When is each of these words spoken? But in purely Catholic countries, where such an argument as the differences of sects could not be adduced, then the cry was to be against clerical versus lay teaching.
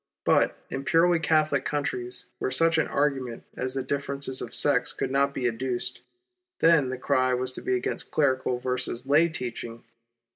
But 0.25 0.57
in 0.71 0.83
purely 0.83 1.19
Catholic 1.19 1.63
countries, 1.63 2.25
where 2.39 2.49
such 2.49 2.79
an 2.79 2.87
argument 2.87 3.43
as 3.55 3.75
the 3.75 3.83
differences 3.83 4.41
of 4.41 4.55
sects 4.55 4.93
could 4.93 5.11
not 5.11 5.31
be 5.31 5.47
adduced, 5.47 6.01
then 6.59 6.89
the 6.89 6.97
cry 6.97 7.35
was 7.35 7.53
to 7.53 7.61
be 7.61 7.75
against 7.75 8.09
clerical 8.09 8.57
versus 8.57 9.05
lay 9.05 9.29
teaching. 9.29 9.83